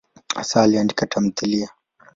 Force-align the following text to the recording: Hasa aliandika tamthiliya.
Hasa 0.35 0.55
aliandika 0.63 1.05
tamthiliya. 1.11 1.69